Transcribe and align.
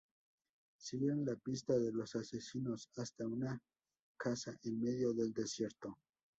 Siguen 0.79 1.23
la 1.25 1.35
pista 1.35 1.77
de 1.77 1.91
los 1.91 2.15
asesinos 2.15 2.89
hasta 2.95 3.27
un 3.27 3.45
casa 4.17 4.57
en 4.63 4.81
medio 4.81 5.13
del 5.13 5.31
desierto. 5.31 5.99